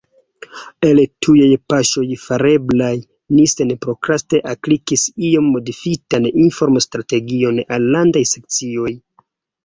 El 0.85 0.99
tujaj 1.25 1.47
paŝoj 1.71 2.05
fareblaj, 2.21 2.93
ni 3.39 3.43
senprokraste 3.51 4.39
aplikis 4.53 5.03
iom 5.27 5.51
modifitan 5.57 6.25
informstrategion 6.45 7.61
al 7.77 7.87
Landaj 7.97 8.25
Sekcioj. 8.31 8.95